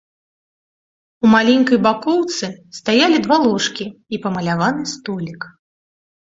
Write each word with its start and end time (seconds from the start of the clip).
У 1.25 1.29
маленькай 1.33 1.77
бакоўцы 1.89 2.47
стаялі 2.79 3.17
два 3.29 3.37
ложкі 3.45 3.85
і 3.91 4.15
памаляваны 4.27 4.83
столік. 4.97 5.41